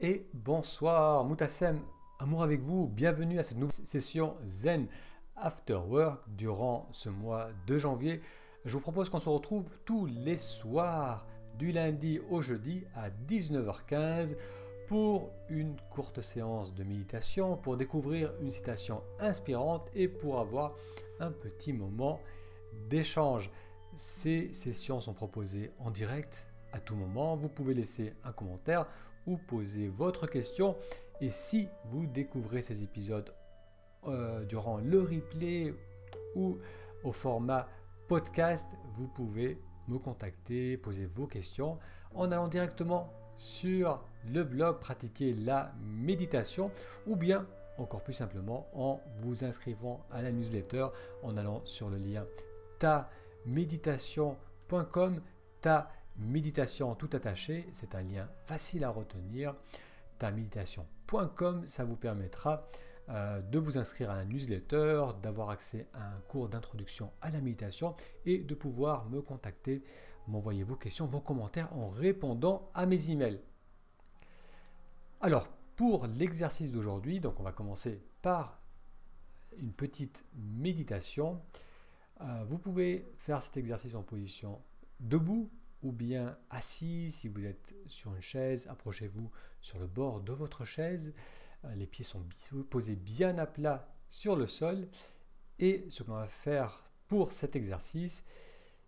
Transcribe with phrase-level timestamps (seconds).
[0.00, 1.80] et bonsoir, Moutassem,
[2.18, 4.88] amour avec vous, bienvenue à cette nouvelle session Zen
[5.36, 8.20] After Work durant ce mois de janvier.
[8.66, 11.26] Je vous propose qu'on se retrouve tous les soirs
[11.58, 14.36] du lundi au jeudi à 19h15
[14.86, 20.74] pour une courte séance de méditation, pour découvrir une citation inspirante et pour avoir
[21.20, 22.20] un petit moment
[22.90, 23.50] d'échange.
[23.96, 27.34] Ces sessions sont proposées en direct à tout moment.
[27.34, 28.86] Vous pouvez laisser un commentaire
[29.26, 30.76] ou poser votre question.
[31.20, 33.32] Et si vous découvrez ces épisodes
[34.06, 35.74] euh, durant le replay
[36.34, 36.58] ou
[37.02, 37.68] au format
[38.08, 38.66] podcast,
[38.96, 41.78] vous pouvez me contacter, poser vos questions
[42.14, 46.70] en allant directement sur le blog pratiquer la méditation
[47.06, 47.46] ou bien
[47.78, 50.86] encore plus simplement en vous inscrivant à la newsletter
[51.22, 52.24] en allant sur le lien
[52.78, 55.20] ta-méditation.com
[55.60, 59.54] ta méditation tout attaché, c'est un lien facile à retenir.
[60.22, 62.68] méditation.com, ça vous permettra
[63.08, 67.40] euh, de vous inscrire à la newsletter, d'avoir accès à un cours d'introduction à la
[67.40, 69.84] méditation et de pouvoir me contacter,
[70.26, 73.40] m'envoyer vos questions, vos commentaires en répondant à mes emails.
[75.20, 78.60] Alors, pour l'exercice d'aujourd'hui, donc on va commencer par
[79.58, 81.40] une petite méditation.
[82.22, 84.60] Euh, vous pouvez faire cet exercice en position
[85.00, 85.50] debout
[85.82, 87.10] ou bien assis.
[87.10, 91.12] Si vous êtes sur une chaise, approchez-vous sur le bord de votre chaise.
[91.64, 92.24] Euh, les pieds sont
[92.70, 94.88] posés bien à plat sur le sol.
[95.58, 98.24] Et ce qu'on va faire pour cet exercice,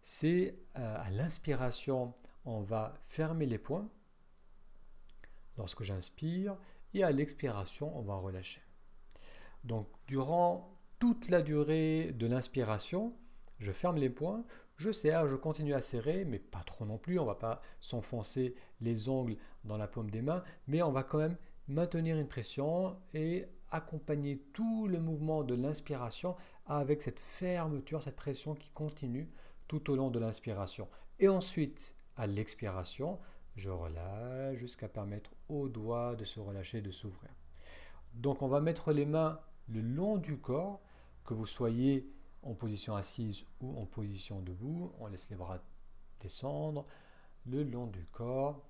[0.03, 2.15] c'est euh, à l'inspiration,
[2.45, 3.89] on va fermer les poings
[5.57, 6.57] lorsque j'inspire
[6.95, 8.63] et à l'expiration, on va relâcher.
[9.65, 13.15] Donc durant toute la durée de l'inspiration,
[13.59, 14.45] je ferme les poings,
[14.77, 17.19] je serre, je continue à serrer, mais pas trop non plus.
[17.19, 21.03] On ne va pas s'enfoncer les ongles dans la paume des mains, mais on va
[21.03, 26.37] quand même maintenir une pression et accompagner tout le mouvement de l'inspiration
[26.67, 29.29] avec cette fermeture, cette pression qui continue
[29.67, 30.89] tout au long de l'inspiration.
[31.19, 33.19] Et ensuite, à l'expiration,
[33.57, 37.31] je relâche jusqu'à permettre aux doigts de se relâcher, de s'ouvrir.
[38.15, 40.81] Donc on va mettre les mains le long du corps,
[41.25, 42.05] que vous soyez
[42.43, 44.93] en position assise ou en position debout.
[44.99, 45.63] On laisse les bras
[46.21, 46.87] descendre
[47.47, 48.65] le long du corps.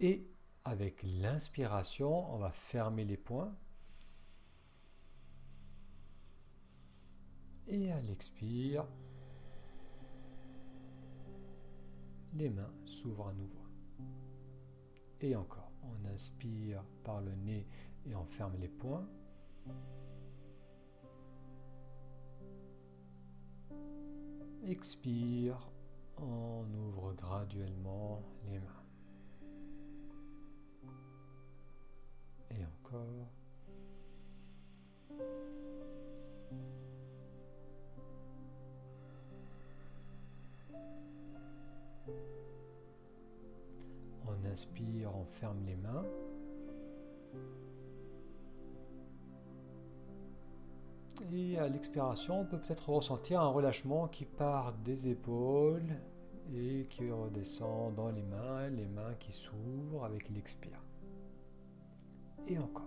[0.00, 0.26] Et
[0.64, 3.54] avec l'inspiration, on va fermer les poings.
[7.68, 8.86] Et à l'expire,
[12.34, 13.62] les mains s'ouvrent à nouveau.
[15.20, 17.66] Et encore, on inspire par le nez
[18.06, 19.08] et on ferme les poings.
[24.64, 25.58] Expire,
[26.18, 28.82] on ouvre graduellement les mains.
[32.50, 33.28] Et encore.
[44.26, 46.04] On inspire, on ferme les mains.
[51.30, 55.96] Et à l'expiration, on peut peut-être ressentir un relâchement qui part des épaules
[56.52, 60.82] et qui redescend dans les mains, les mains qui s'ouvrent avec l'expire.
[62.48, 62.86] Et encore.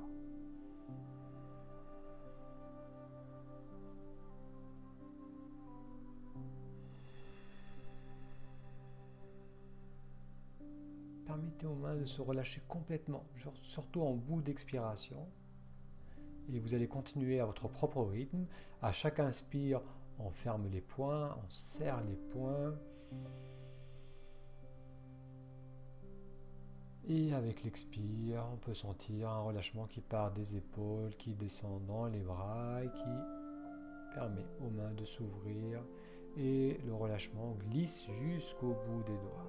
[11.25, 13.25] Permettez aux mains de se relâcher complètement,
[13.63, 15.25] surtout en bout d'expiration
[16.53, 18.45] et vous allez continuer à votre propre rythme.
[18.81, 19.81] À chaque inspire,
[20.19, 22.75] on ferme les poings, on serre les poings.
[27.07, 32.07] Et avec l'expire, on peut sentir un relâchement qui part des épaules, qui descend dans
[32.07, 33.03] les bras et qui
[34.15, 35.83] permet aux mains de s'ouvrir.
[36.37, 39.45] Et le relâchement glisse jusqu'au bout des doigts.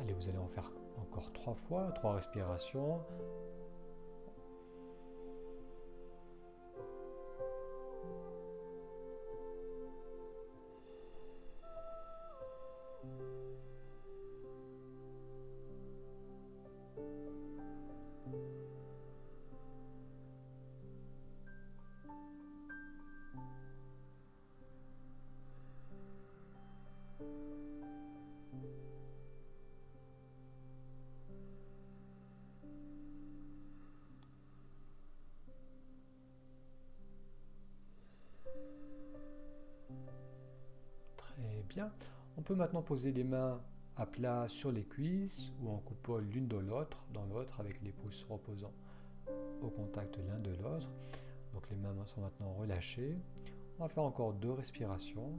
[0.00, 0.70] Allez, vous allez en faire
[1.00, 3.00] encore trois fois, trois respirations.
[42.56, 43.60] Maintenant poser les mains
[43.96, 47.92] à plat sur les cuisses ou en coupole l'une de l'autre, dans l'autre, avec les
[47.92, 48.72] pouces reposant
[49.62, 50.90] au contact l'un de l'autre.
[51.52, 53.14] Donc les mains sont maintenant relâchées.
[53.78, 55.32] On va faire encore deux respirations.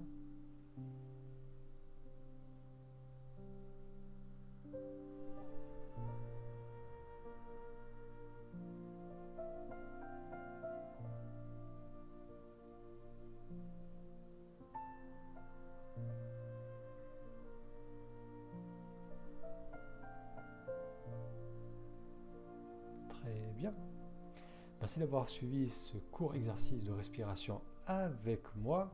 [24.98, 28.94] D'avoir suivi ce court exercice de respiration avec moi.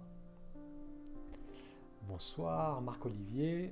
[2.07, 3.71] Bonsoir Marc-Olivier.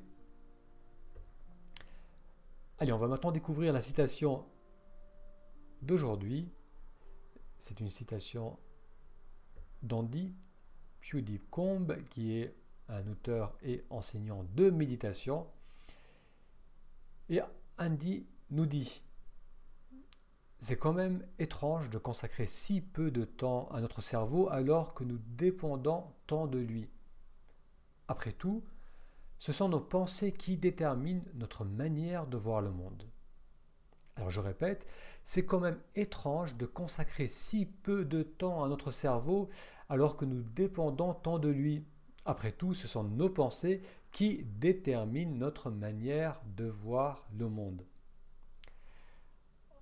[2.78, 4.46] Allez, on va maintenant découvrir la citation
[5.82, 6.52] d'aujourd'hui.
[7.58, 8.60] C'est une citation
[9.82, 10.36] d'Andy
[11.50, 12.54] Combe, qui est
[12.90, 15.48] un auteur et enseignant de méditation.
[17.28, 17.42] Et
[17.80, 19.02] Andy nous dit
[20.60, 25.06] c'est quand même étrange de consacrer si peu de temps à notre cerveau alors que
[25.06, 26.90] nous dépendons tant de lui.
[28.10, 28.64] Après tout,
[29.38, 33.06] ce sont nos pensées qui déterminent notre manière de voir le monde.
[34.18, 34.86] Alors je répète,
[35.24, 39.48] c'est quand même étrange de consacrer si peu de temps à notre cerveau
[39.88, 41.86] alors que nous dépendons tant de lui.
[42.26, 43.82] Après tout, ce sont nos pensées
[44.12, 47.86] qui déterminent notre manière de voir le monde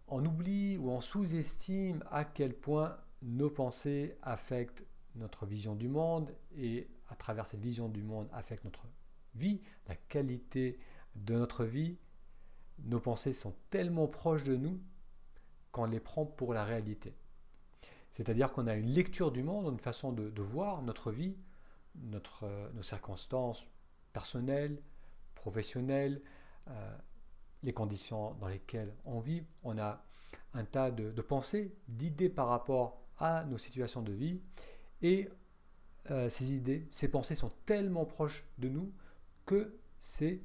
[0.08, 6.34] on oublie ou on sous-estime à quel point nos pensées affectent notre vision du monde
[6.56, 8.86] et à travers cette vision du monde affectent notre
[9.36, 10.80] vie, la qualité
[11.16, 11.98] de notre vie.
[12.84, 14.80] Nos pensées sont tellement proches de nous
[15.72, 17.16] qu'on les prend pour la réalité.
[18.12, 21.38] C'est-à-dire qu'on a une lecture du monde, une façon de, voir notre vie,
[21.96, 23.66] notre, nos circonstances
[24.14, 24.82] personnelles,
[25.36, 26.22] professionnelles,
[26.68, 26.98] euh,
[27.64, 29.44] les conditions dans lesquelles on vit.
[29.64, 30.04] On a
[30.54, 34.42] un tas de, pensées, d'idées par rapport à nos situations de vie.
[35.02, 35.30] Et
[36.12, 38.92] euh, ces idées, ces pensées sont tellement proches de nous
[39.46, 40.42] que c'est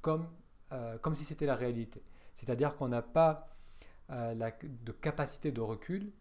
[0.00, 0.28] comme,
[0.72, 2.02] euh, comme si c'était la réalité.
[2.34, 3.56] C'est-à-dire qu'on n'a pas
[4.10, 6.12] euh, de capacité de recul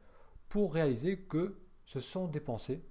[0.50, 2.84] pour réaliser que ce sont des pensées.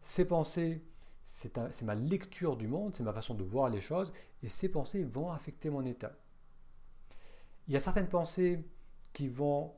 [0.00, 0.82] Ces pensées,
[1.22, 4.12] c'est ma lecture du monde, c'est ma façon de voir les choses,
[4.42, 6.16] et ces pensées vont affecter mon état.
[7.68, 8.64] Il y a certaines pensées
[9.12, 9.74] qui vont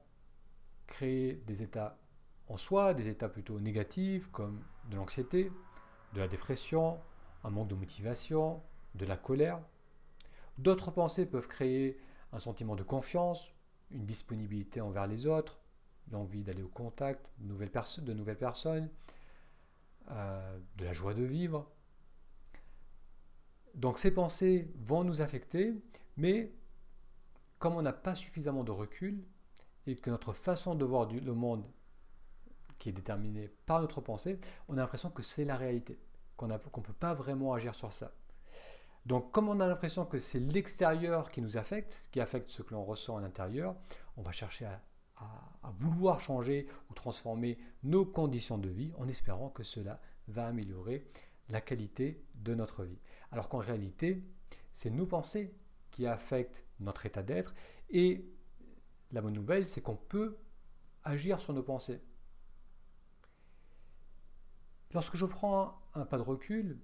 [0.87, 1.99] créer des états
[2.49, 5.52] en soi, des états plutôt négatifs comme de l'anxiété,
[6.14, 6.99] de la dépression,
[7.44, 8.62] un manque de motivation,
[8.94, 9.61] de la colère.
[10.58, 11.99] D'autres pensées peuvent créer
[12.32, 13.50] un sentiment de confiance,
[13.90, 15.61] une disponibilité envers les autres,
[16.11, 17.70] l'envie d'aller au contact de nouvelles,
[18.37, 18.90] personnes,
[20.11, 21.70] euh, de la joie de vivre.
[23.75, 25.75] Donc ces pensées vont nous affecter,
[26.17, 26.52] mais
[27.58, 29.25] comme on n'a pas suffisamment de recul
[29.87, 31.64] et que notre façon de voir le monde
[32.78, 34.38] qui est déterminée par notre pensée,
[34.69, 35.99] on a l'impression que c'est la réalité,
[36.37, 38.12] qu'on ne peut pas vraiment agir sur ça.
[39.06, 42.75] Donc comme on a l'impression que c'est l'extérieur qui nous affecte, qui affecte ce que
[42.75, 43.75] l'on ressent à l'intérieur,
[44.16, 44.82] on va chercher à,
[45.16, 51.08] à, vouloir changer ou transformer nos conditions de vie en espérant que cela va améliorer
[51.49, 52.99] la qualité de notre vie.
[53.32, 54.22] Alors qu'en réalité,
[54.72, 55.54] c'est nos pensées
[55.99, 57.56] qui affectent notre état d'être.
[57.91, 58.25] Et
[59.11, 60.37] la bonne nouvelle, c'est qu'on peut
[61.02, 62.00] agir sur nos pensées.
[64.95, 66.78] Lorsque je prends un pas de recul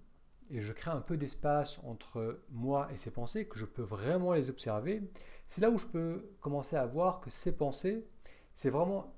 [0.50, 4.32] et je crée un peu d'espace entre moi et ces pensées, que je peux vraiment
[4.32, 5.08] les observer,
[5.46, 8.04] c'est là où je peux commencer à voir que ces pensées,
[8.52, 9.16] c'est vraiment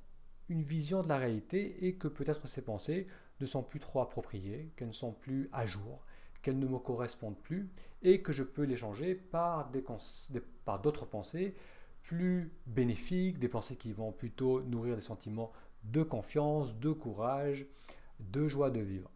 [0.50, 3.06] une vision de la réalité et que peut-être ces pensées
[3.40, 6.04] ne sont plus trop appropriées, qu'elles ne sont plus à jour,
[6.46, 7.68] qu'elles ne me correspondent plus
[8.02, 9.84] et que je peux les changer par, des,
[10.64, 11.56] par d'autres pensées
[12.04, 15.50] plus bénéfiques, des pensées qui vont plutôt nourrir des sentiments
[15.82, 17.66] de confiance, de courage,
[18.20, 19.10] de joie de vivre.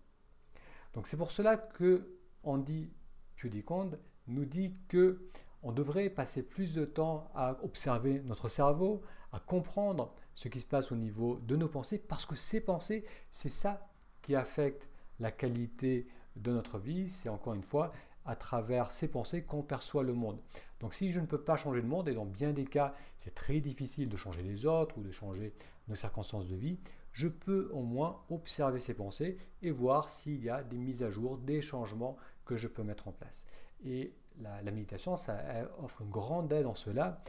[0.92, 2.90] Donc c'est pour cela que Andy
[3.36, 3.92] Pudicond
[4.26, 5.28] nous dit que
[5.62, 10.66] on devrait passer plus de temps à observer notre cerveau, à comprendre ce qui se
[10.66, 13.88] passe au niveau de nos pensées, parce que ces pensées, c'est ça
[14.20, 17.92] qui affecte la qualité de notre vie, c'est encore une fois
[18.24, 20.38] à travers ces pensées qu'on perçoit le monde.
[20.80, 23.34] Donc si je ne peux pas changer le monde, et dans bien des cas c'est
[23.34, 25.54] très difficile de changer les autres ou de changer
[25.88, 26.78] nos circonstances de vie,
[27.12, 31.10] je peux au moins observer ces pensées et voir s'il y a des mises à
[31.10, 33.46] jour, des changements que je peux mettre en place.
[33.84, 35.38] Et la, méditation, ça
[35.82, 37.22] offre une grande aide en cela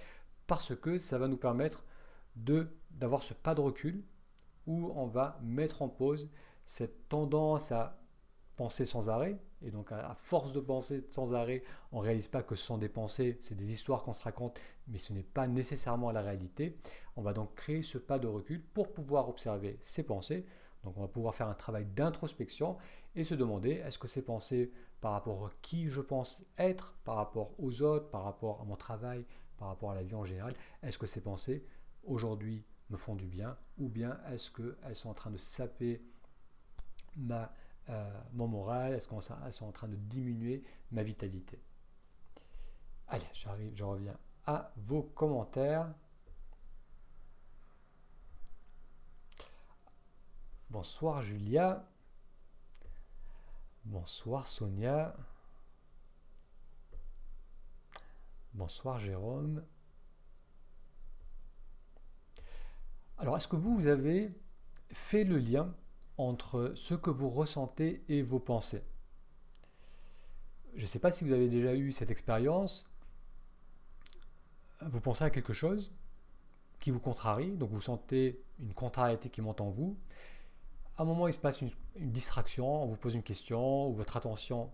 [0.47, 1.83] parce que ça va nous permettre
[2.35, 4.03] d'avoir ce pas de recul
[4.67, 6.29] où on va mettre en pause
[6.65, 8.00] cette tendance à
[8.61, 9.39] penser sans arrêt.
[9.63, 12.77] Et donc, à force de penser sans arrêt, on ne réalise pas que ce sont
[12.77, 16.77] des pensées, c'est des histoires qu'on se raconte, mais ce n'est pas nécessairement la réalité.
[17.15, 20.45] On va donc créer ce pas de recul pour pouvoir observer ces pensées.
[20.83, 22.77] Donc, on va pouvoir faire un travail d'introspection
[23.15, 27.15] et se demander est-ce que ces pensées, par rapport à qui je pense être, par
[27.15, 29.25] rapport aux autres, par rapport à mon travail,
[29.57, 30.53] par rapport à la vie en général,
[30.83, 31.65] est-ce que ces pensées,
[32.03, 33.57] aujourd'hui, me font du bien?
[33.79, 36.03] Ou bien est-ce qu'elles sont en train de saper
[37.15, 37.51] ma,
[37.89, 41.59] euh, mon moral Est-ce qu'elles sont en train de diminuer ma vitalité?
[43.07, 45.93] Allez, j'arrive, je reviens à vos commentaires.
[50.69, 51.85] Bonsoir Julia.
[53.83, 55.15] Bonsoir Sonia.
[58.53, 59.63] Bonsoir Jérôme.
[63.17, 64.33] Alors, est-ce que vous, vous avez
[64.89, 65.73] fait le lien
[66.21, 68.83] entre ce que vous ressentez et vos pensées
[70.75, 72.85] Je ne sais pas si vous avez déjà eu cette expérience.
[74.81, 75.91] Vous pensez à quelque chose
[76.79, 79.97] qui vous contrarie, donc vous sentez une contrariété qui monte en vous.
[80.97, 83.93] À un moment, il se passe une, une distraction, on vous pose une question, ou
[83.93, 84.71] votre attention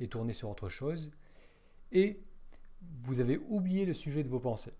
[0.00, 1.12] est tournée sur autre chose,
[1.92, 2.20] et
[3.02, 4.74] vous avez oublié le sujet de vos pensées.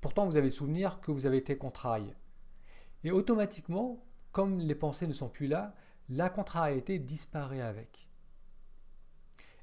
[0.00, 2.12] Pourtant, vous avez le souvenir que vous avez été contrarié.
[3.04, 4.05] Et automatiquement,
[4.36, 5.74] comme les pensées ne sont plus là,
[6.10, 8.10] la contrariété disparaît avec.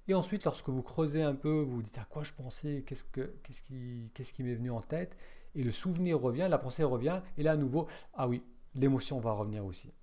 [0.07, 3.35] Et ensuite, lorsque vous creusez un peu, vous dites à quoi je pensais, qu'est-ce, que,
[3.43, 5.15] qu'est-ce qui, m'est venu en tête,
[5.53, 8.41] et le souvenir revient, la pensée revient, et là à nouveau, ah oui,
[8.73, 9.93] l'émotion va revenir aussi.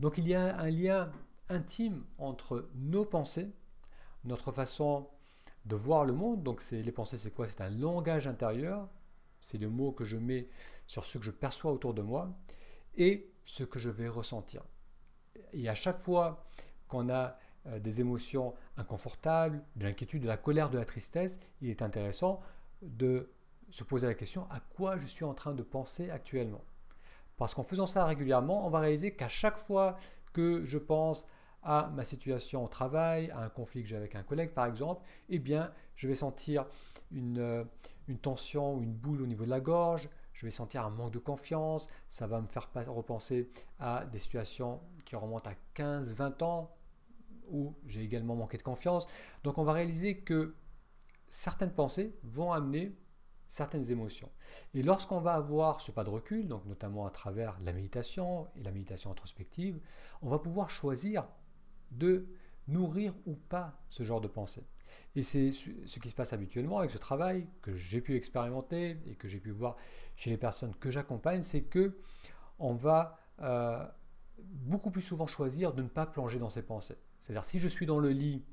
[0.00, 1.10] Donc il y a un lien
[1.48, 3.54] intime entre nos pensées,
[4.24, 5.08] notre façon
[5.64, 6.42] de voir le monde.
[6.42, 7.46] Donc les pensées, c'est quoi?
[7.46, 8.90] C'est un langage intérieur
[9.42, 10.48] c'est le mot que je mets
[10.86, 12.32] sur ce que je perçois autour de moi
[12.96, 14.62] et ce que je vais ressentir.
[15.52, 16.46] Et à chaque fois
[16.88, 21.70] qu'on a euh, des émotions inconfortables, de l'inquiétude, de la colère, de la tristesse, il
[21.70, 22.40] est intéressant
[22.82, 23.30] de
[23.70, 26.64] se poser la question à quoi je suis en train de penser actuellement?
[27.36, 29.96] Parce qu'en faisant ça régulièrement, on va réaliser qu'à chaque fois
[30.32, 31.26] que je pense
[31.62, 35.02] à ma situation au travail, à un conflit que j'ai avec un collègue par exemple,
[35.28, 36.66] eh bien, je vais sentir
[37.12, 37.64] une, euh,
[38.08, 41.12] une tension ou une boule au niveau de la gorge, je vais sentir un manque
[41.12, 46.76] de confiance, ça va me faire repenser à des situations qui remontent à 15-20 ans
[47.48, 49.06] où j'ai également manqué de confiance.
[49.44, 50.54] Donc on va réaliser que
[51.28, 52.96] certaines pensées vont amener
[53.48, 54.30] certaines émotions.
[54.72, 58.62] Et lorsqu'on va avoir ce pas de recul, donc notamment à travers la méditation et
[58.62, 59.78] la méditation introspective,
[60.22, 61.28] on va pouvoir choisir
[61.90, 62.26] de
[62.68, 64.66] nourrir ou pas ce genre de pensée.
[65.16, 69.14] Et c'est ce qui se passe habituellement avec ce travail que j'ai pu expérimenter et
[69.14, 69.76] que j'ai pu voir
[70.16, 71.98] chez les personnes que j'accompagne, c'est que
[72.58, 73.84] on va euh,
[74.38, 76.98] beaucoup plus souvent choisir de ne pas plonger dans ses pensées.
[77.20, 78.44] C'est-à-dire si je suis dans le lit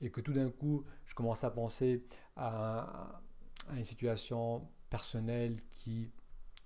[0.00, 2.04] et que tout d'un coup je commence à penser
[2.36, 3.20] à,
[3.68, 6.10] à une situation personnelle qui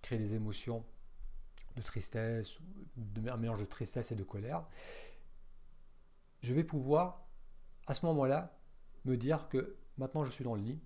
[0.00, 0.84] crée des émotions
[1.76, 2.58] de tristesse,
[2.96, 4.64] de, mélange de tristesse et de colère,
[6.44, 7.26] je vais pouvoir,
[7.86, 8.54] à ce moment-là,
[9.06, 10.80] me dire que maintenant je suis dans le lit,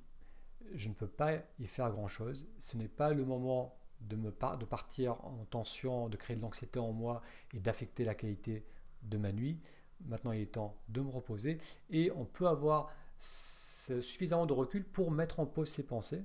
[0.74, 2.48] je ne peux pas y faire grand-chose.
[2.58, 6.78] Ce n'est pas le moment de, me de partir en tension, de créer de l'anxiété
[6.78, 7.22] en moi
[7.52, 8.64] et d'affecter la qualité
[9.02, 9.58] de ma nuit.
[10.04, 11.58] Maintenant, il est temps de me reposer
[11.90, 16.24] et on peut avoir suffisamment de recul pour mettre en pause ses pensées.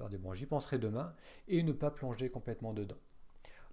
[0.00, 1.14] Leur dire, bon, j'y penserai demain
[1.46, 2.98] et ne pas plonger complètement dedans.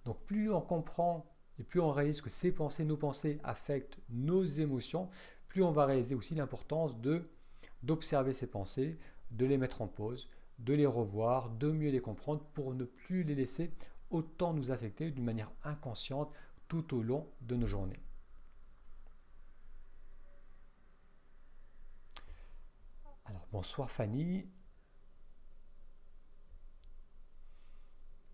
[0.04, 1.26] Donc, plus on comprend
[1.60, 5.10] et plus on réalise que ces pensées, nos pensées affectent nos émotions,
[5.46, 7.30] plus on va réaliser aussi l'importance de
[7.82, 8.98] d'observer ces pensées,
[9.30, 13.22] de les mettre en pause, de les revoir, de mieux les comprendre pour ne plus
[13.22, 13.72] les laisser
[14.10, 16.32] autant nous affecter d'une manière inconsciente
[16.68, 18.02] tout au long de nos journées.
[23.26, 24.46] Alors bonsoir Fanny.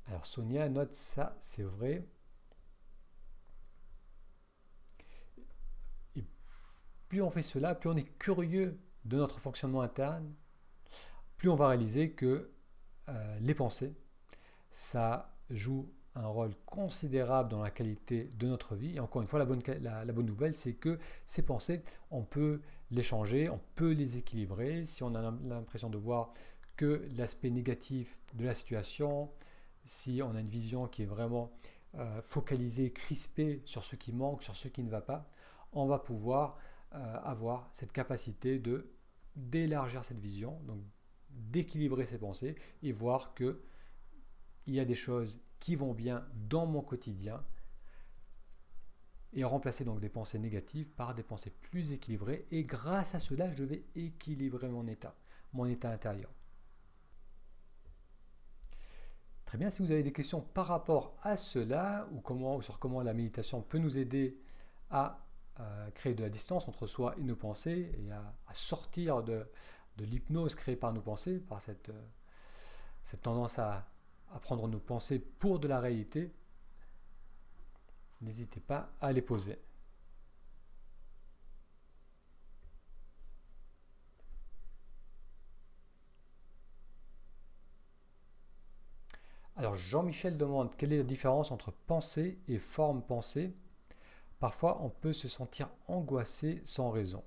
[0.06, 2.06] Alors Sonia note ça, c'est vrai.
[7.08, 10.32] Plus on fait cela, plus on est curieux de notre fonctionnement interne,
[11.36, 12.50] plus on va réaliser que
[13.08, 13.94] euh, les pensées,
[14.70, 18.96] ça joue un rôle considérable dans la qualité de notre vie.
[18.96, 22.60] Et encore une fois, la bonne, nouvelle, c'est que ces pensées, on peut
[22.90, 24.84] les changer, on peut les équilibrer.
[24.84, 26.32] Si on a l'impression de voir
[26.76, 29.30] que l'aspect négatif de la situation,
[29.84, 31.52] si on a une vision qui est vraiment
[31.96, 35.28] euh, focalisée, crispée sur ce qui manque, sur ce qui ne va pas,
[35.72, 36.56] on va pouvoir
[36.90, 38.92] avoir cette capacité de
[39.34, 40.80] d'élargir cette vision, donc
[41.30, 43.62] d'équilibrer ses pensées et voir que
[44.66, 47.44] il y a des choses qui vont bien dans mon quotidien
[49.32, 52.46] et remplacer donc des pensées négatives par des pensées plus équilibrées.
[52.50, 55.14] Et grâce à cela, je vais équilibrer mon état,
[55.52, 56.32] mon état intérieur.
[59.44, 63.12] Très bien, si vous avez des questions par rapport à cela ou, sur comment la
[63.12, 64.40] méditation peut nous aider
[64.90, 65.25] à
[65.60, 69.46] euh, créer de la distance entre soi et nos pensées et à, sortir de,
[69.98, 72.06] l'hypnose créée par nos pensées, par cette, euh,
[73.02, 73.88] cette tendance à,
[74.32, 76.34] à prendre nos pensées pour de la réalité,
[78.20, 79.58] n'hésitez pas à les poser.
[89.56, 93.54] Alors Jean-Michel demande quelle est la différence entre pensée et forme pensée?
[94.38, 97.24] Parfois on peut se sentir angoissé sans raison.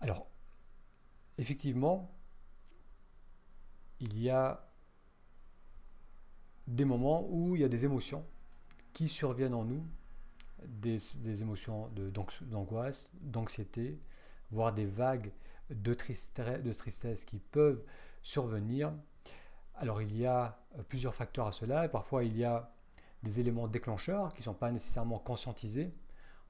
[0.00, 0.26] Alors
[1.38, 2.10] effectivement,
[4.00, 4.68] il y a
[6.66, 8.24] des moments où il y a des émotions
[8.92, 9.84] qui surviennent en nous,
[10.66, 11.90] des, émotions
[12.42, 13.98] d'angoisse, d'anxiété,
[14.50, 15.32] voire des vagues
[15.70, 17.84] de tristesse, qui peuvent
[18.22, 18.92] survenir.
[19.76, 22.70] Alors il y a euh, plusieurs facteurs à cela, et parfois il y a
[23.22, 25.92] des éléments déclencheurs qui ne sont pas nécessairement conscientisés.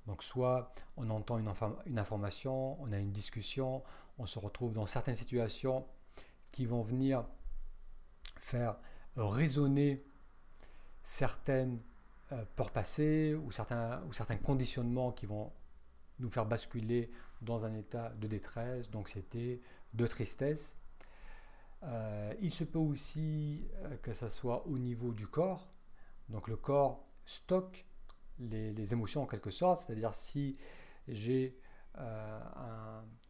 [0.06, 3.82] Donc soit on entend une, information, on a une discussion,
[4.18, 5.86] on se retrouve dans certaines situations
[6.52, 7.24] qui vont venir
[8.38, 8.76] faire
[9.16, 10.04] résonner
[11.02, 11.80] certaines
[12.32, 15.52] euh, peurs passées ou certains conditionnements qui vont
[16.18, 19.62] nous faire basculer dans un état de détresse, d'anxiété,
[19.94, 20.76] de tristesse.
[21.84, 25.68] Euh, il se peut aussi euh, que ça soit au niveau du corps.
[26.28, 27.86] Donc le corps stocke
[28.38, 30.54] les, émotions en quelque sorte, c'est-à-dire si
[31.06, 31.56] j'ai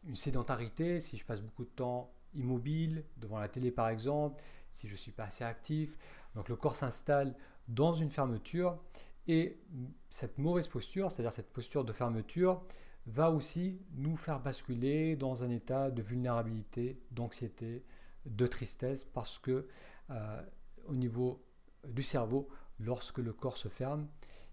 [0.07, 4.87] une sédentarité, si je passe beaucoup de temps immobile, devant la télé par exemple, si
[4.87, 5.97] je ne suis pas assez actif.
[6.33, 7.35] Donc le corps s'installe
[7.67, 8.79] dans une fermeture
[9.27, 9.59] et
[10.09, 12.63] cette mauvaise posture, c'est-à-dire cette posture de fermeture,
[13.07, 17.83] va aussi nous faire basculer dans un état de vulnérabilité, d'anxiété,
[18.25, 19.67] de tristesse, parce que
[20.09, 20.41] euh,
[20.85, 21.43] au niveau
[21.87, 22.47] du cerveau,
[22.79, 24.07] lorsque le corps se ferme,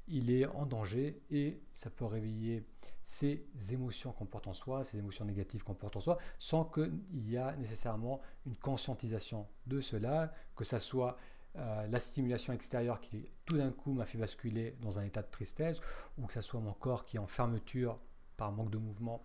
[0.09, 2.67] il est en danger et ça peut réveiller
[3.03, 7.01] ces émotions qu'on porte en soi, ces émotions négatives qu'on porte en soi, sans qu'il
[7.13, 11.17] y ait nécessairement une conscientisation de cela, que ce soit
[11.57, 15.31] euh, la stimulation extérieure qui tout d'un coup m'a fait basculer dans un état de
[15.31, 15.81] tristesse,
[16.19, 17.99] ou que ce soit mon corps qui est en fermeture
[18.37, 19.23] par manque de mouvement,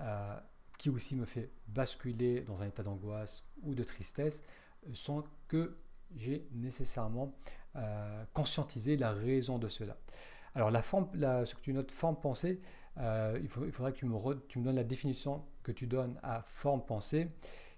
[0.00, 0.38] euh,
[0.78, 4.42] qui aussi me fait basculer dans un état d'angoisse ou de tristesse,
[4.92, 5.76] sans que
[6.14, 7.34] j'ai nécessairement
[7.76, 9.96] euh, conscientisé la raison de cela.
[10.54, 11.08] Alors la forme,
[11.44, 12.60] ce que tu notes forme pensée,
[12.98, 16.42] euh, il, faudrait que tu me, tu me donnes la définition que tu donnes à
[16.42, 17.28] forme pensée.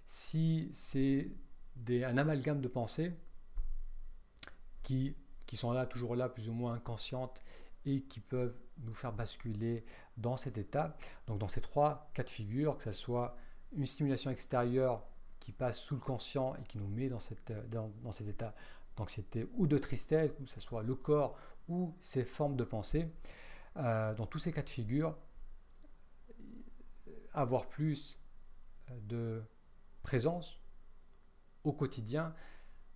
[0.07, 1.33] Si c'est
[1.89, 3.13] un amalgame de pensées
[4.83, 7.43] qui, qui sont là, toujours là, plus ou moins inconscientes
[7.85, 9.85] et qui peuvent nous faire basculer
[10.17, 10.97] dans cet état.
[11.27, 13.37] Donc dans ces trois cas de figure, que ce soit
[13.73, 15.05] une stimulation extérieure
[15.41, 18.55] qui passe sous le conscient et qui nous met dans, cette, dans, dans cet état.
[18.97, 21.37] D'anxiété ou de tristesse, que ce soit le corps
[21.69, 23.09] ou ces formes de pensée,
[23.77, 25.17] euh, dans tous ces cas de figure,
[27.33, 28.19] avoir plus
[28.91, 29.43] euh, de
[30.03, 30.59] présence
[31.63, 32.35] au quotidien,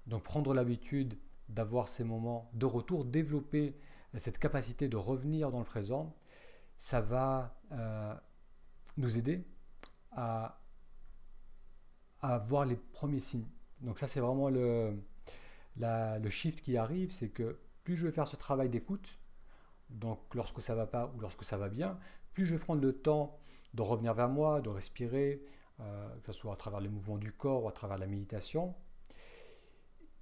[0.09, 1.17] donc prendre l'habitude
[1.49, 3.79] d'avoir ces moments de retour, développer
[4.17, 6.17] cette capacité de revenir dans le présent,
[6.79, 8.15] ça va euh,
[8.97, 9.45] nous aider
[10.11, 10.62] à,
[12.23, 13.49] à, voir les premiers signes.
[13.81, 14.97] Donc ça c'est vraiment le,
[15.77, 19.19] le shift qui arrive, c'est que plus je vais faire ce travail d'écoute,
[19.91, 21.99] donc lorsque ça va pas ou lorsque ça va bien,
[22.33, 23.39] plus je vais prendre le temps
[23.75, 25.43] de revenir vers moi, de respirer,
[25.81, 28.75] euh, que ce soit à travers les mouvements du corps ou à travers la méditation,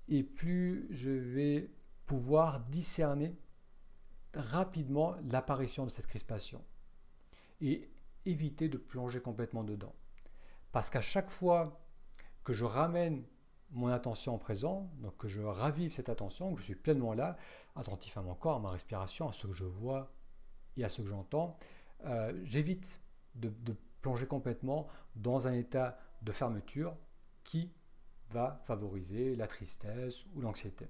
[0.08, 1.70] et plus je vais
[2.06, 3.36] pouvoir discerner
[4.34, 6.64] rapidement l'apparition de cette crispation
[7.60, 7.90] et
[8.26, 9.94] éviter de plonger complètement dedans.
[10.72, 11.80] Parce qu'à chaque fois
[12.44, 13.24] que je ramène
[13.72, 17.36] mon attention en présent, donc que je ravive cette attention, que je suis pleinement là,
[17.76, 20.12] attentif à mon corps, à ma respiration, à ce que je vois
[20.76, 21.56] et à ce que j'entends,
[22.04, 23.00] euh, j'évite
[23.34, 23.52] de,
[24.02, 26.96] plonger complètement dans un état de fermeture
[27.44, 27.70] qui
[28.30, 30.88] va favoriser la tristesse ou l'anxiété.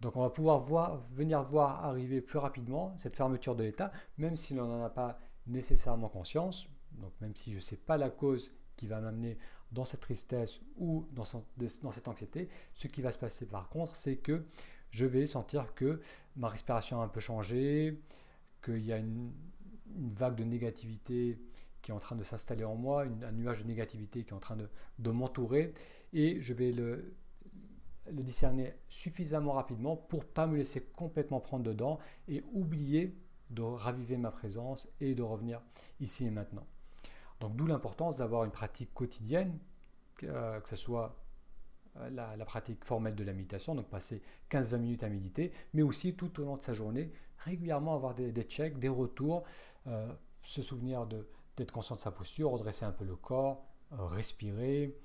[0.00, 4.36] Donc on va pouvoir voir, venir voir arriver plus rapidement cette fermeture de l'état, même
[4.36, 8.10] si l'on n'en a pas nécessairement conscience, donc même si je ne sais pas la
[8.10, 9.38] cause qui va m'amener
[9.72, 14.16] dans cette tristesse ou dans, cette anxiété, ce qui va se passer par contre, c'est
[14.16, 14.44] que
[14.90, 16.00] je vais sentir que
[16.36, 18.00] ma respiration a un peu changé,
[18.62, 19.32] qu'il y a une,
[19.94, 21.38] vague de négativité
[21.82, 24.40] qui est en train de s'installer en moi, un nuage de négativité qui est en
[24.40, 25.74] train de, m'entourer,
[26.14, 27.14] et je vais le,
[28.10, 33.14] le discerner suffisamment rapidement pour pas me laisser complètement prendre dedans et oublier
[33.50, 35.60] de raviver ma présence et de revenir
[36.00, 36.66] ici et maintenant.
[37.42, 39.58] Donc d'où l'importance d'avoir une pratique quotidienne,
[40.22, 41.16] euh, que ce soit
[41.96, 46.14] euh, la, pratique formelle de la méditation, donc passer 15-20 minutes à méditer, mais aussi
[46.14, 49.42] tout au long de sa journée, régulièrement avoir des, checks, des retours,
[49.88, 50.12] euh,
[50.44, 51.04] se souvenir
[51.56, 54.96] d'être conscient de sa posture, redresser un peu le corps, respirer,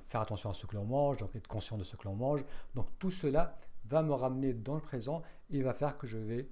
[0.00, 2.44] faire attention à ce que l'on mange, donc être conscient de ce que l'on mange.
[2.74, 6.48] Donc tout cela va me ramener dans le présent et va faire que je vais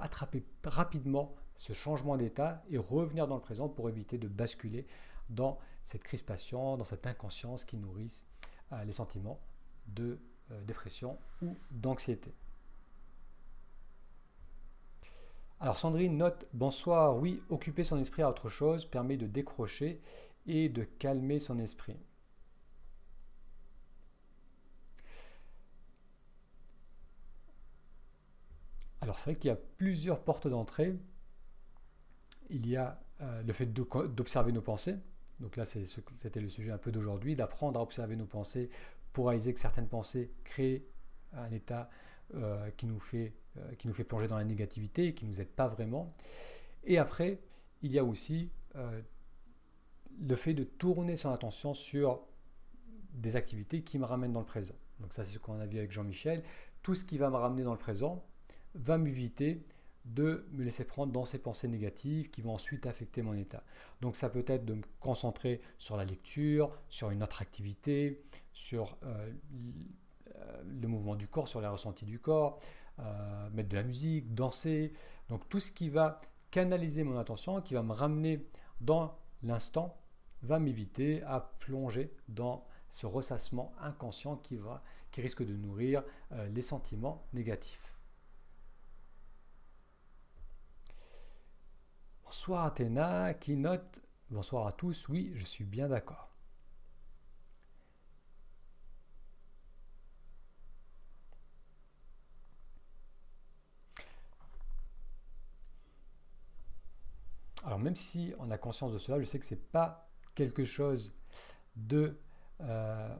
[0.00, 4.86] attraper rapidement ce changement d'état et revenir dans le présent pour éviter de basculer
[5.28, 8.26] dans cette crispation, dans cette inconscience qui nourrissent
[8.72, 9.40] euh, les sentiments
[9.86, 10.18] de
[10.50, 12.34] euh, dépression ou d'anxiété.
[15.60, 20.00] Alors Sandrine note Bonsoir, oui, occuper son esprit à autre chose permet de décrocher
[20.46, 21.96] et de calmer son esprit.
[29.00, 30.96] Alors c'est vrai qu'il y a plusieurs portes d'entrée
[32.52, 34.96] il y a euh, le fait d'observer nos pensées.
[35.40, 38.70] Donc là, c'était le sujet un peu d'aujourd'hui, d'apprendre à observer nos pensées
[39.12, 40.84] pour réaliser que certaines pensées créent
[41.32, 41.90] un état
[42.34, 45.30] euh, qui, nous fait, euh, qui nous fait plonger dans la négativité et qui ne
[45.30, 46.12] nous aide pas vraiment.
[46.84, 47.40] Et après,
[47.82, 48.50] il y a aussi
[50.20, 52.22] le fait de tourner son attention sur
[53.12, 54.74] des activités qui me ramènent dans le présent.
[55.00, 56.42] Donc ça, c'est ce qu'on a vu avec Jean-Michel.
[56.82, 58.24] Tout ce qui va me ramener dans le présent
[58.74, 59.62] va m'éviter
[60.04, 63.62] de me laisser prendre dans ces pensées négatives qui vont ensuite affecter mon état.
[64.00, 68.96] Donc ça peut être de me concentrer sur la lecture, sur une autre activité, sur
[69.04, 69.32] euh,
[70.64, 72.58] le mouvement du corps, sur les ressentis du corps,
[72.98, 74.92] euh, mettre de la musique, danser.
[75.28, 78.46] Donc tout ce qui va canaliser mon attention, qui va me ramener
[78.80, 79.96] dans l'instant,
[80.42, 86.48] va m'éviter à plonger dans ce ressassement inconscient qui, va, qui risque de nourrir euh,
[86.48, 87.94] les sentiments négatifs.
[92.32, 96.30] Bonsoir Athéna qui note Bonsoir à tous, oui, je suis bien d'accord.
[107.64, 110.64] Alors même si on a conscience de cela, je sais que ce n'est pas quelque
[110.64, 111.14] chose
[111.76, 112.18] de
[112.62, 113.14] euh,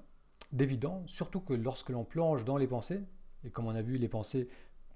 [0.53, 3.05] d'évident, surtout que lorsque l'on plonge dans les pensées,
[3.45, 4.49] et comme on a vu les pensées,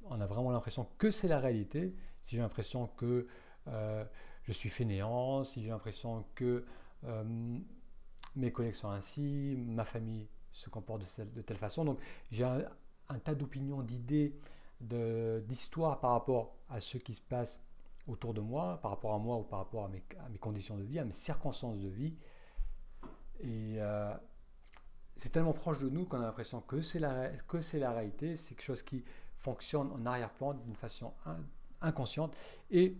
[0.05, 1.94] on a vraiment l'impression que c'est la réalité.
[2.22, 3.26] Si j'ai l'impression que
[3.68, 4.05] euh,
[4.42, 6.64] je suis fainéant, si j'ai l'impression que
[7.05, 7.59] euh,
[8.35, 11.02] mes collègues sont ainsi, ma famille se comporte
[11.35, 11.85] de, telle façon.
[11.85, 12.00] Donc
[12.31, 14.38] j'ai un, tas d'opinions, d'idées,
[14.81, 17.61] d'histoires par rapport à ce qui se passe
[18.07, 20.98] autour de moi, par rapport à moi ou par rapport à mes, conditions de vie,
[20.98, 22.14] à mes circonstances de vie.
[23.40, 24.14] Et euh,
[25.16, 28.64] c'est tellement proche de nous qu'on a l'impression que c'est la, la réalité, c'est quelque
[28.64, 29.05] chose qui
[29.38, 31.12] fonctionne en arrière-plan d'une façon
[31.81, 32.37] inconsciente.
[32.70, 32.96] Et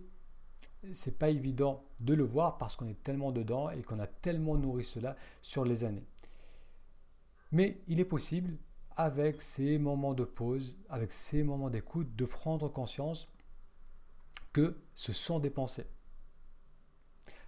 [0.93, 4.57] c'est pas évident de le voir parce qu'on est tellement dedans et qu'on a tellement
[4.57, 6.05] nourri cela sur les années.
[7.51, 8.57] Mais il est possible,
[8.95, 13.27] avec ces moments de pause, avec ces moments d'écoute, de prendre conscience
[14.53, 15.87] que ce sont des pensées.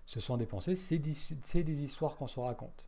[0.05, 2.87] Ce sont des pensées, c'est des, des histoires qu'on se raconte.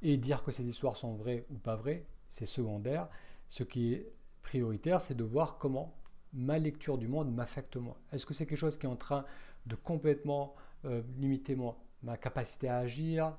[0.00, 3.08] Et dire que ces histoires sont vraies ou pas vraies, c'est secondaire.
[3.48, 5.94] Ce qui est prioritaire, c'est de voir comment
[6.32, 9.24] ma lecture du monde m'affecte moi Est-ce que c'est quelque chose qui est en train
[9.66, 13.36] de complètement euh, limiter moi, ma capacité à agir?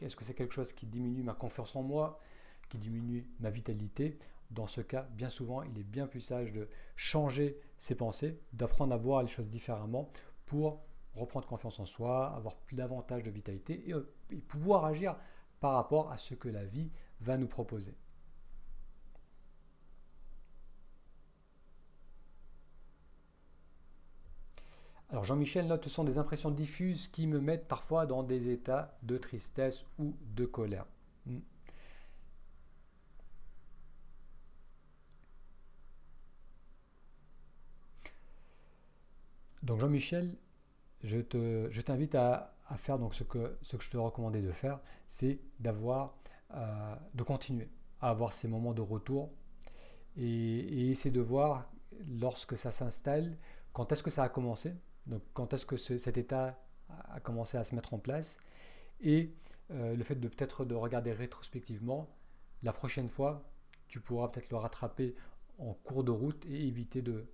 [0.00, 2.18] Est-ce que c'est quelque chose qui diminue ma confiance en moi,
[2.68, 4.18] qui diminue ma vitalité?
[4.50, 8.92] Dans ce cas, bien souvent, il est bien plus sage de changer ses pensées, d'apprendre
[8.92, 10.10] à voir les choses différemment
[10.44, 10.82] pour
[11.14, 15.16] reprendre confiance en soi, avoir plus davantage de vitalité euh, et pouvoir agir
[15.60, 16.90] par rapport à ce que la vie
[17.20, 17.94] va nous proposer.
[25.12, 28.96] Alors Jean-Michel note ce sont des impressions diffuses qui me mettent parfois dans des états
[29.02, 30.86] de tristesse ou de colère.
[31.26, 31.40] Hmm.
[39.62, 40.34] Donc Jean-Michel,
[41.04, 46.16] je, t'invite à, faire donc ce que, je te recommandais de faire, c'est d'avoir,
[46.54, 47.68] euh, de continuer
[48.00, 49.30] à avoir ces moments de retour
[50.16, 51.70] et, et essayer de voir
[52.08, 53.36] lorsque ça s'installe,
[53.74, 54.74] quand est-ce que ça a commencé,
[55.06, 58.38] donc quand est-ce que cet état a commencé à se mettre en place
[59.00, 59.34] et
[59.70, 62.08] euh, le fait de peut-être de regarder rétrospectivement,
[62.62, 63.42] la prochaine fois,
[63.88, 65.14] tu pourras peut-être le rattraper
[65.58, 67.26] en cours de route et éviter de,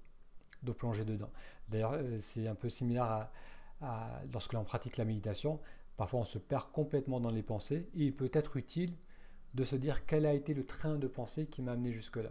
[0.62, 1.30] de plonger dedans.
[1.68, 3.32] D'ailleurs, euh, c'est un peu similaire à,
[3.82, 5.60] à lorsque l'on pratique la méditation.
[5.96, 8.96] Parfois, on se perd complètement dans les pensées et il peut être utile
[9.54, 12.30] de se dire quel a été le train de pensée qui m'a amené jusque-là.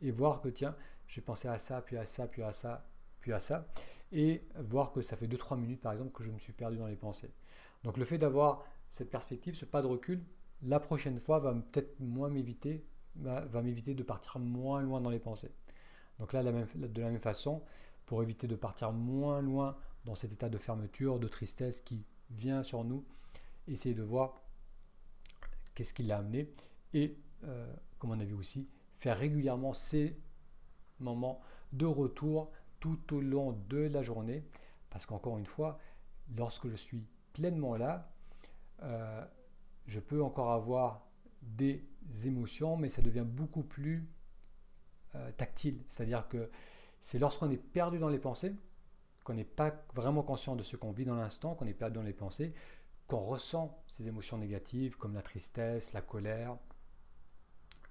[0.00, 0.74] Et voir que, tiens,
[1.06, 2.84] j'ai pensé à ça, puis à ça, puis à ça,
[3.20, 3.66] puis à ça.
[4.12, 6.86] Et voir que ça fait 2-3 minutes, par exemple, que je me suis perdu dans
[6.86, 7.32] les pensées.
[7.82, 10.22] Donc le fait d'avoir cette perspective, ce pas de recul,
[10.62, 15.18] la prochaine fois va peut-être moins m'éviter, va, m'éviter de partir moins loin dans les
[15.18, 15.52] pensées.
[16.18, 17.62] Donc là, de la même façon,
[18.06, 22.62] pour éviter de partir moins loin dans cet état de fermeture, de tristesse qui vient
[22.62, 23.04] sur nous,
[23.66, 24.42] essayer de voir
[25.74, 26.52] qu'est-ce qui l'a amené
[26.92, 30.16] et, euh, comme on a vu aussi, faire régulièrement ces
[31.00, 31.40] moments
[31.72, 34.44] de retour tout au long de la journée,
[34.90, 35.78] parce qu'encore une fois,
[36.36, 38.12] lorsque je suis pleinement là,
[38.82, 39.24] euh,
[39.86, 41.06] je peux encore avoir
[41.42, 41.86] des
[42.24, 44.08] émotions, mais ça devient beaucoup plus
[45.14, 45.80] euh, tactile.
[45.86, 46.50] C'est-à-dire que
[47.00, 48.52] c'est lorsqu'on est perdu dans les pensées,
[49.22, 52.02] qu'on n'est pas vraiment conscient de ce qu'on vit dans l'instant, qu'on est perdu dans
[52.02, 52.52] les pensées,
[53.06, 56.56] qu'on ressent ces émotions négatives comme la tristesse, la colère.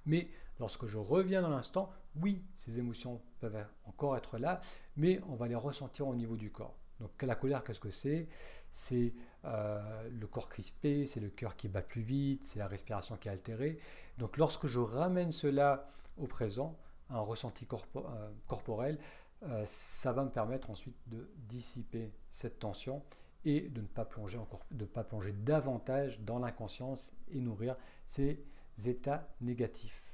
[0.06, 4.60] Mais lorsque je reviens dans l'instant, oui, ces émotions peuvent encore être là,
[4.96, 6.78] mais on va les ressentir au niveau du corps.
[7.00, 8.28] Donc la colère, qu'est-ce que c'est?
[8.72, 9.14] C'est
[9.46, 13.28] euh, le corps crispé, c'est le cœur qui bat plus vite, c'est la respiration qui
[13.28, 13.80] est altérée.
[14.18, 16.78] Donc lorsque je ramène cela au présent,
[17.10, 19.00] un ressenti euh, corporel,
[19.44, 23.04] euh, ça va me permettre ensuite de dissiper cette tension
[23.44, 28.46] et de ne pas plonger encore, de pas plonger davantage dans l'inconscience et nourrir ces
[28.86, 30.11] états négatifs.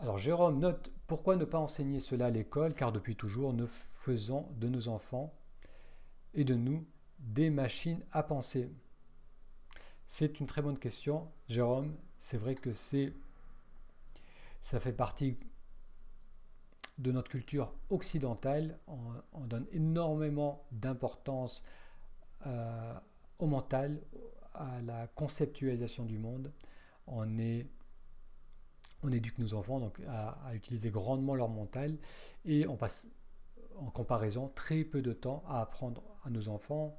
[0.00, 4.48] Alors Jérôme note pourquoi ne pas enseigner cela à l'école car depuis toujours nous faisons
[4.56, 5.34] de nos enfants
[6.32, 6.86] et de nous
[7.18, 8.72] des machines à penser.
[10.06, 13.12] C'est une très bonne question Jérôme, c'est vrai que c'est
[14.62, 15.38] ça fait partie
[16.96, 18.78] de notre culture occidentale.
[18.86, 21.62] On, donne énormément d'importance
[22.46, 22.94] euh,
[23.38, 24.00] au mental,
[24.54, 26.52] à la conceptualisation du monde.
[27.06, 27.66] On est
[29.02, 31.96] on éduque nos enfants donc, à, utiliser grandement leur mental
[32.44, 33.08] et on passe
[33.76, 36.98] en comparaison très peu de temps à apprendre à nos enfants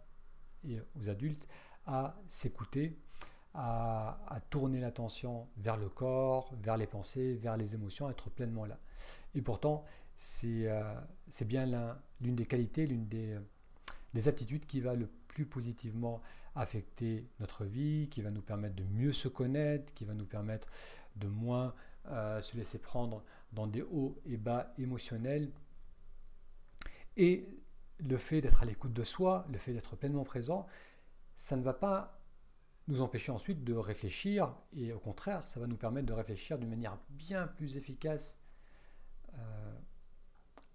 [0.64, 1.48] et aux adultes
[1.86, 2.98] à s'écouter,
[3.54, 8.66] à, tourner l'attention vers le corps, vers les pensées, vers les émotions, à être pleinement
[8.66, 8.80] là.
[9.36, 9.84] Et pourtant,
[10.18, 10.94] c'est euh,
[11.46, 13.38] bien l'une des qualités, l'une des,
[14.14, 16.22] des aptitudes qui va le plus positivement
[16.56, 20.70] affecter notre vie, qui va nous permettre de mieux se connaître, qui va nous permettre
[21.16, 21.74] de moins
[22.08, 25.52] euh, se laisser prendre dans des hauts et bas émotionnels.
[27.18, 27.48] Et
[28.00, 30.66] le fait d'être à l'écoute de soi, le fait d'être pleinement présent,
[31.36, 32.20] ça ne va pas
[32.88, 36.70] nous empêcher ensuite de réfléchir, et au contraire, ça va nous permettre de réfléchir d'une
[36.70, 38.40] manière bien plus efficace.
[39.34, 39.74] Euh,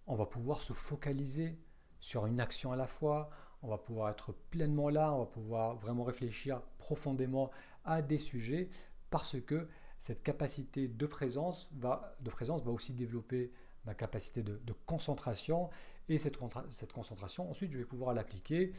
[0.06, 1.58] on va pouvoir se focaliser
[1.98, 3.30] sur une action à la fois,
[3.62, 7.50] on va pouvoir être pleinement là, on va pouvoir vraiment réfléchir profondément
[7.84, 8.70] à des sujets,
[9.10, 13.52] parce que cette capacité de présence va, de présence va aussi développer
[13.84, 15.70] ma capacité de, concentration
[16.08, 16.38] et cette,
[16.70, 18.72] cette, concentration, ensuite, je vais pouvoir l'appliquer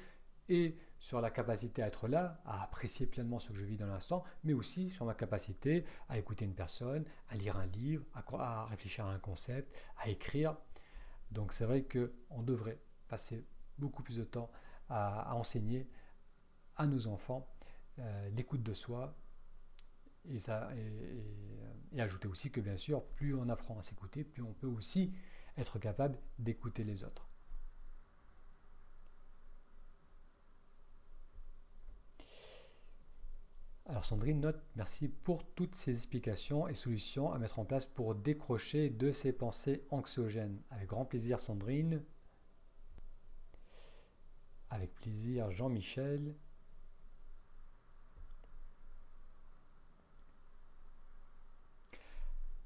[0.50, 3.88] et sur la capacité à être là, à apprécier pleinement ce que je vis dans
[3.88, 8.66] l'instant, mais aussi sur ma capacité à écouter une personne, à lire un livre, à,
[8.66, 10.56] réfléchir à un concept, à écrire.
[11.32, 13.46] Donc c'est vrai qu'on devrait passer
[13.78, 14.50] beaucoup plus de temps
[14.90, 15.90] à, enseigner
[16.76, 17.48] à nos enfants
[18.00, 19.16] euh, l'écoute de soi,
[20.32, 25.14] et, ajouter aussi que bien sûr, plus on apprend à s'écouter, plus on peut aussi
[25.58, 27.28] être capable d'écouter les autres.
[33.90, 38.16] Alors Sandrine note, merci pour toutes ces explications et solutions à mettre en place pour
[38.16, 40.62] décrocher de ces pensées anxiogènes.
[40.72, 42.04] Avec grand plaisir Sandrine.
[44.70, 46.36] Avec plaisir Jean-Michel.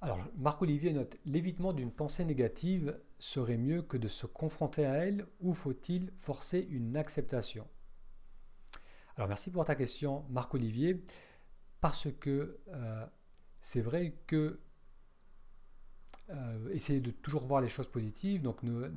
[0.01, 5.27] Alors, Marc-Olivier note L'évitement d'une pensée négative serait mieux que de se confronter à elle
[5.39, 7.67] ou faut-il forcer une acceptation?
[9.15, 11.05] Alors, merci pour ta question, Marc-Olivier,
[11.81, 13.05] parce que euh,
[13.61, 14.59] c'est vrai que
[16.31, 18.89] euh, essayer de toujours voir les choses positives, donc ne,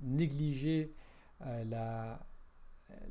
[0.00, 0.94] négliger
[1.42, 2.26] euh, la,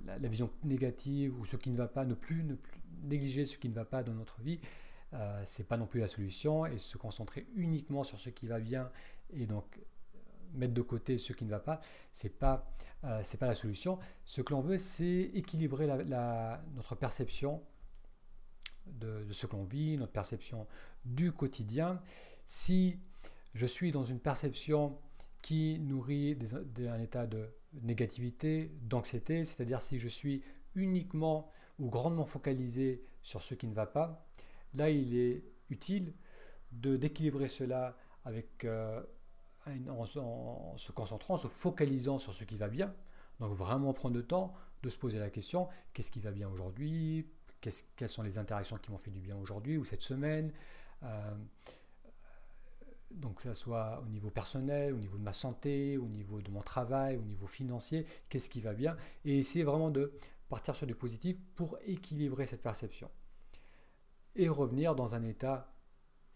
[0.06, 3.58] la, vision négative ou ce qui ne va pas, ne plus, ne plus négliger ce
[3.58, 4.60] qui ne va pas dans notre vie,
[5.14, 8.60] euh, c'est pas non plus la solution et se concentrer uniquement sur ce qui va
[8.60, 8.90] bien
[9.34, 9.82] et donc euh,
[10.54, 11.82] mettre de côté ce qui ne va pas,
[12.14, 12.72] c'est pas
[13.04, 14.00] euh, pas la solution.
[14.24, 17.62] Ce que l'on veut, c'est équilibrer notre perception
[18.86, 20.66] de, ce que l'on vit, notre perception
[21.04, 22.02] du quotidien.
[22.46, 22.98] Si
[23.54, 24.98] je suis dans une perception
[25.42, 26.38] qui nourrit
[26.80, 27.50] un état de
[27.82, 30.44] négativité, d'anxiété, c'est-à-dire si je suis
[30.76, 34.26] uniquement ou grandement focalisé sur ce qui ne va pas,
[34.74, 36.14] là il est utile
[36.72, 39.02] d'équilibrer cela avec euh,
[39.90, 42.94] en, se concentrant, en se focalisant sur ce qui va bien.
[43.40, 44.54] Donc vraiment prendre le temps
[44.84, 47.28] de se poser la question qu'est-ce qui va bien aujourd'hui?
[47.60, 50.52] Quelles sont les interactions qui m'ont fait du bien aujourd'hui ou cette semaine?
[51.04, 51.36] Euh,
[53.12, 56.50] donc que ce soit au niveau personnel, au niveau de ma santé, au niveau de
[56.50, 60.14] mon travail, au niveau financier, qu'est-ce qui va bien, et essayer vraiment de
[60.50, 63.10] partir sur du positif pour équilibrer cette perception.
[64.36, 65.72] Et revenir dans un état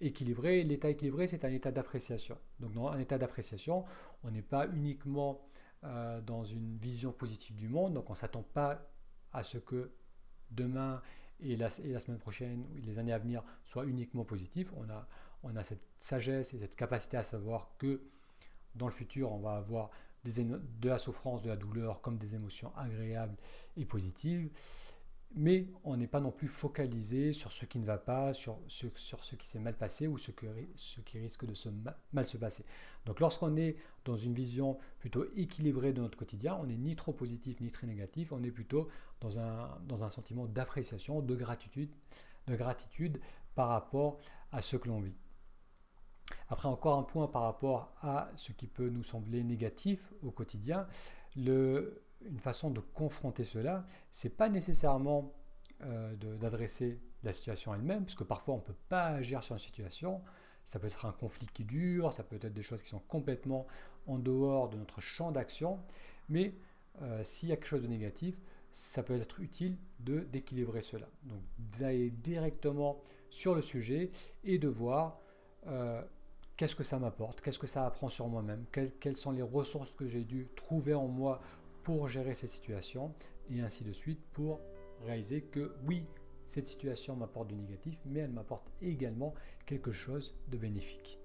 [0.02, 0.64] équilibré.
[0.64, 2.38] L'état équilibré, c'est un état d'appréciation.
[2.60, 3.86] Donc dans un état d'appréciation,
[4.24, 5.48] on n'est pas uniquement
[5.84, 8.90] euh, dans une vision positive du monde, donc on ne s'attend pas
[9.32, 9.92] à ce que
[10.52, 11.02] demain
[11.42, 14.72] et la, semaine prochaine, ou les années à venir, soient uniquement positifs.
[15.44, 18.02] On a, cette sagesse et cette capacité à savoir que
[18.74, 19.92] dans le futur, on va avoir
[20.24, 23.36] de la souffrance, de la douleur comme des émotions agréables
[23.78, 24.50] et positives.
[25.38, 28.88] Mais on n'est pas non plus focalisé sur ce qui ne va pas, sur ce,
[28.96, 30.46] sur ce qui s'est mal passé ou ce, que,
[30.76, 31.68] ce qui risque de se
[32.14, 32.64] mal se passer.
[33.06, 37.12] Donc lorsqu'on est dans une vision plutôt équilibrée de notre quotidien, on n'est ni trop
[37.12, 38.88] positif ni très négatif, on est plutôt
[39.20, 41.92] dans un, dans un sentiment d'appréciation, de gratitude,
[42.48, 43.20] de gratitude
[43.56, 44.20] par rapport
[44.54, 45.18] à ce que l'on vit.
[46.50, 50.88] Après, encore un point par rapport à ce qui peut nous sembler négatif au quotidien.
[52.30, 55.34] Une façon de confronter cela, c'est pas nécessairement
[55.84, 60.22] euh, d'adresser la situation elle-même, puisque parfois on ne peut pas agir sur une situation.
[60.64, 63.68] Ça peut être un conflit qui dure, ça peut être des choses qui sont complètement
[64.08, 65.80] en dehors de notre champ d'action.
[66.30, 66.56] Mais
[67.02, 68.40] euh, s'il y a quelque chose de négatif,
[68.72, 71.08] ça peut être utile de d'équilibrer cela.
[71.24, 74.10] Donc d'aller directement sur le sujet
[74.44, 75.20] et de voir
[75.68, 76.02] euh,
[76.58, 80.08] qu'est-ce que ça m'apporte, qu'est-ce que ça apprend sur moi-même, quelles, sont les ressources que
[80.08, 81.42] j'ai dû trouver en moi
[81.86, 83.14] pour gérer cette situation,
[83.52, 84.60] et ainsi de suite, pour
[85.06, 86.04] réaliser que oui,
[86.44, 89.36] cette situation m'apporte du négatif, mais elle m'apporte également
[89.68, 91.20] quelque chose de bénéfique.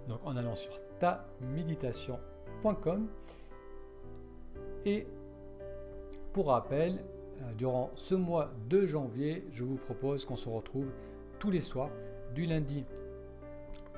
[0.07, 3.07] Donc en allant sur taméditation.com
[4.85, 5.07] et
[6.33, 7.03] pour rappel,
[7.41, 10.91] euh, durant ce mois de janvier, je vous propose qu'on se retrouve
[11.39, 11.91] tous les soirs,
[12.33, 12.85] du lundi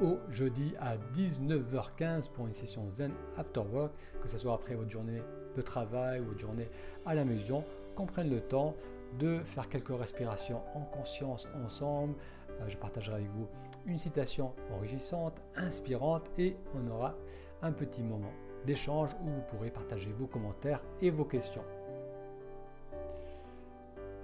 [0.02, 4.90] au jeudi à 19h15 pour une session Zen After Work, que ce soit après votre
[4.90, 5.22] journée
[5.56, 6.70] de travail ou votre journée
[7.06, 7.64] à la maison,
[7.96, 8.76] qu'on prenne le temps
[9.18, 12.16] de faire quelques respirations en conscience ensemble.
[12.62, 13.48] Euh, je partagerai avec vous
[13.86, 17.16] une citation enrichissante, inspirante et on aura
[17.62, 18.32] un petit moment
[18.66, 21.64] d'échange où vous pourrez partager vos commentaires et vos questions.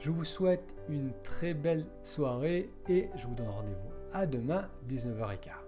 [0.06, 5.65] Je vous souhaite une très belle soirée et je vous donne rendez-vous à demain 19h15.